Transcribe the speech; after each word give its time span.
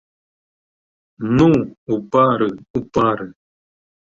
Ну, 1.39 1.47
у 1.97 1.99
пары, 2.17 2.49
у 2.81 2.85
пары! 2.99 3.29